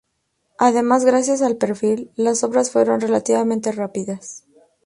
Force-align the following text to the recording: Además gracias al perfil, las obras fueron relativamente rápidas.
Además 0.57 1.05
gracias 1.05 1.43
al 1.43 1.57
perfil, 1.57 2.09
las 2.15 2.43
obras 2.43 2.71
fueron 2.71 3.01
relativamente 3.01 3.71
rápidas. 3.71 4.47